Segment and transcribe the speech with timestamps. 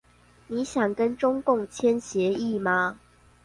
[0.47, 2.99] 你想跟中共簽協議嗎？